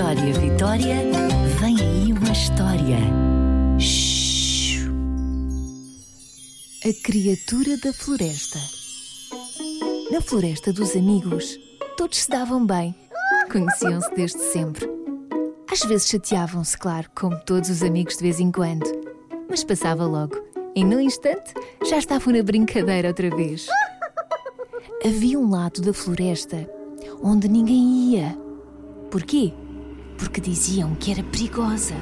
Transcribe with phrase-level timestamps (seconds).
[0.00, 0.96] Vitória, Vitória,
[1.60, 2.96] vem aí uma história.
[3.78, 4.88] Shhh.
[6.82, 8.58] A criatura da floresta.
[10.10, 11.60] Na floresta dos amigos,
[11.98, 12.94] todos se davam bem.
[13.52, 14.88] Conheciam-se desde sempre.
[15.70, 18.86] Às vezes chateavam-se, claro, como todos os amigos de vez em quando.
[19.50, 20.34] Mas passava logo.
[20.74, 21.52] E no instante
[21.86, 23.66] já estavam na brincadeira outra vez.
[25.04, 26.66] Havia um lado da floresta
[27.22, 28.38] onde ninguém ia.
[29.10, 29.52] Porquê?
[30.20, 31.94] Porque diziam que era perigosa.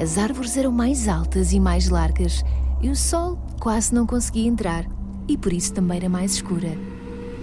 [0.00, 2.44] As árvores eram mais altas e mais largas
[2.80, 4.86] e o sol quase não conseguia entrar
[5.26, 6.70] e por isso também era mais escura.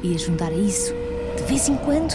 [0.02, 0.94] E a juntar a isso,
[1.36, 2.14] de vez em quando,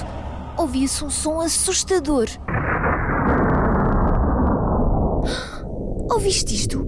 [0.56, 2.26] ouvia-se um som assustador.
[6.10, 6.86] Ouviste isto?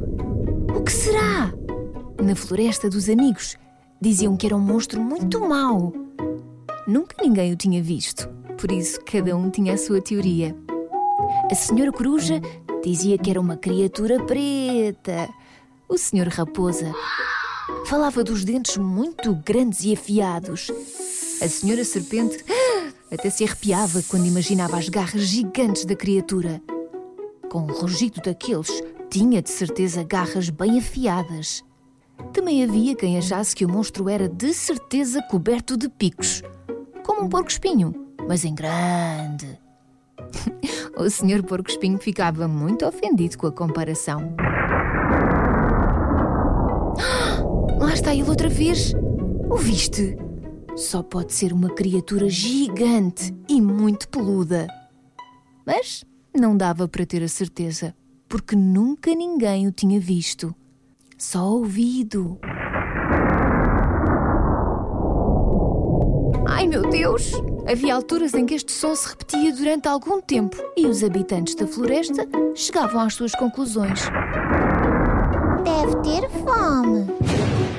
[0.74, 1.52] O que será?
[2.22, 3.56] Na floresta dos amigos,
[4.00, 5.92] diziam que era um monstro muito mau.
[6.86, 8.28] Nunca ninguém o tinha visto,
[8.64, 10.56] por isso cada um tinha a sua teoria.
[11.52, 12.40] A senhora coruja
[12.82, 15.28] dizia que era uma criatura preta.
[15.86, 16.90] O senhor raposa
[17.84, 20.70] falava dos dentes muito grandes e afiados.
[21.42, 22.42] A senhora serpente
[23.12, 26.62] até se arrepiava quando imaginava as garras gigantes da criatura.
[27.50, 31.62] Com um rugido daqueles, tinha de certeza garras bem afiadas.
[32.32, 36.42] Também havia quem achasse que o monstro era de certeza coberto de picos,
[37.02, 39.58] como um porco-espinho, mas em grande.
[40.96, 44.34] o senhor porco-espinho ficava muito ofendido com a comparação.
[47.78, 48.94] Lá está ele outra vez.
[49.50, 50.16] Ouviste?
[50.76, 54.66] Só pode ser uma criatura gigante e muito peluda.
[55.64, 57.94] Mas não dava para ter a certeza,
[58.28, 60.54] porque nunca ninguém o tinha visto.
[61.16, 62.38] Só ouvido.
[66.46, 67.32] Ai meu Deus!
[67.66, 71.66] Havia alturas em que este som se repetia durante algum tempo e os habitantes da
[71.66, 74.00] floresta chegavam às suas conclusões.
[75.64, 77.06] Deve ter fome.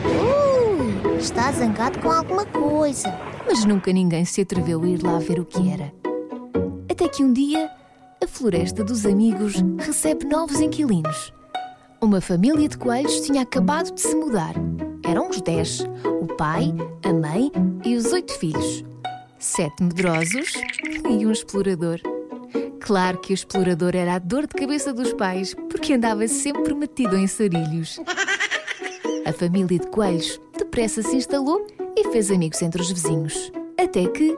[0.03, 3.13] Uh, está zangado com alguma coisa.
[3.45, 5.93] Mas nunca ninguém se atreveu a ir lá ver o que era.
[6.89, 7.69] Até que um dia,
[8.23, 11.31] a floresta dos amigos recebe novos inquilinos.
[12.01, 14.55] Uma família de coelhos tinha acabado de se mudar.
[15.07, 15.85] Eram os dez:
[16.21, 17.51] o pai, a mãe
[17.85, 18.83] e os oito filhos.
[19.45, 20.53] Sete medrosos
[21.07, 21.99] e um explorador.
[22.81, 27.15] Claro que o explorador era a dor de cabeça dos pais, porque andava sempre metido
[27.15, 27.99] em sarilhos.
[29.23, 33.51] A família de coelhos depressa se instalou e fez amigos entre os vizinhos.
[33.79, 34.35] Até que.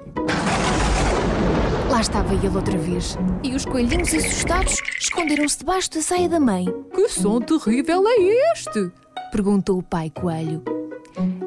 [1.89, 3.18] Lá estava ele outra vez.
[3.44, 6.66] E os coelhinhos assustados esconderam-se debaixo da saia da mãe.
[6.94, 8.91] Que som terrível é este?
[9.31, 10.62] perguntou o pai coelho.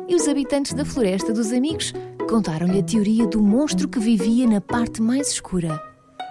[0.08, 1.92] E os habitantes da floresta dos amigos
[2.30, 5.82] contaram-lhe a teoria do monstro que vivia na parte mais escura.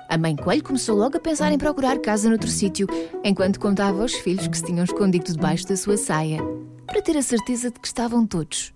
[0.07, 2.87] A mãe coelho começou logo a pensar em procurar casa noutro sítio,
[3.21, 6.39] enquanto contava aos filhos que se tinham escondido debaixo da sua saia,
[6.85, 8.73] para ter a certeza de que estavam todos.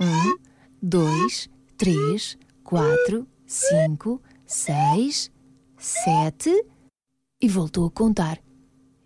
[0.00, 0.38] Um,
[0.80, 5.32] dois, três, quatro, cinco, seis,
[5.76, 6.64] sete.
[7.42, 8.38] E voltou a contar.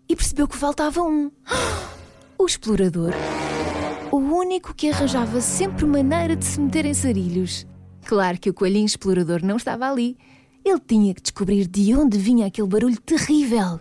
[0.07, 1.31] E percebeu que faltava um.
[2.37, 3.13] O explorador.
[4.11, 7.65] O único que arranjava sempre maneira de se meter em sarilhos.
[8.05, 10.17] Claro que o coelhinho explorador não estava ali.
[10.65, 13.79] Ele tinha que descobrir de onde vinha aquele barulho terrível.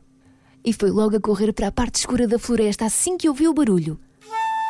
[0.65, 3.55] E foi logo a correr para a parte escura da floresta assim que ouviu o
[3.55, 3.99] barulho.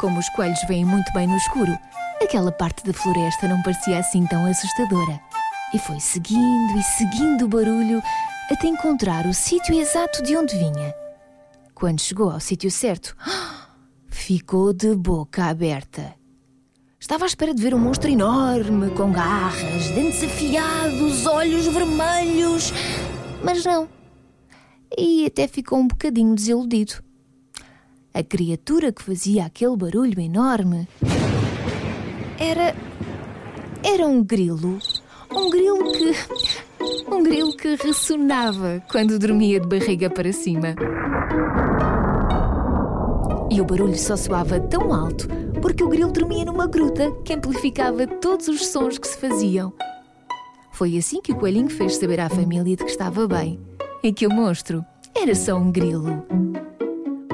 [0.01, 1.79] Como os coelhos veem muito bem no escuro,
[2.23, 5.21] aquela parte da floresta não parecia assim tão assustadora.
[5.75, 8.03] E foi seguindo e seguindo o barulho
[8.51, 10.95] até encontrar o sítio exato de onde vinha.
[11.75, 13.15] Quando chegou ao sítio certo,
[14.31, 16.15] ficou de boca aberta.
[17.01, 22.73] Estava à espera de ver um monstro enorme, com garras, dentes afiados, olhos vermelhos.
[23.43, 23.89] Mas não.
[24.97, 27.03] E até ficou um bocadinho desiludido.
[28.15, 30.87] A criatura que fazia aquele barulho enorme
[32.39, 32.73] era.
[33.83, 34.79] era um grilo.
[35.29, 37.13] Um grilo que.
[37.13, 40.77] um grilo que ressonava quando dormia de barriga para cima.
[43.51, 45.29] E o barulho só soava tão alto
[45.61, 49.73] porque o grilo dormia numa gruta que amplificava todos os sons que se faziam.
[50.73, 53.61] Foi assim que o coelhinho fez saber à família de que estava bem
[54.03, 56.25] e que o monstro era só um grilo.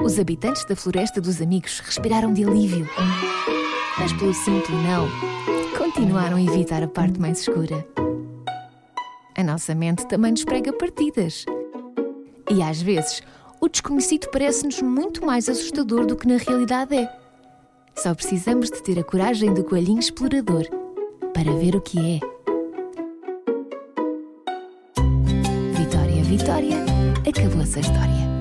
[0.03, 2.87] Os habitantes da floresta dos amigos respiraram de alívio,
[3.97, 5.07] mas pelo simples não,
[5.77, 7.87] continuaram a evitar a parte mais escura.
[9.37, 11.45] A nossa mente também nos prega partidas.
[12.49, 13.21] E às vezes,
[13.59, 17.11] o desconhecido parece-nos muito mais assustador do que na realidade é.
[17.95, 20.65] Só precisamos de ter a coragem do coelhinho explorador
[21.33, 22.37] para ver o que é.
[26.37, 26.77] Vitória,
[27.27, 28.36] acabou-se a história.